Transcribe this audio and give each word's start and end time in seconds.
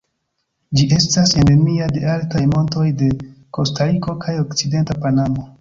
Ĝi 0.79 0.85
estas 0.99 1.33
endemia 1.41 1.89
de 1.97 2.01
altaj 2.15 2.43
montoj 2.55 2.89
de 3.03 3.13
Kostariko 3.59 4.19
kaj 4.25 4.39
okcidenta 4.47 5.01
Panamo. 5.07 5.49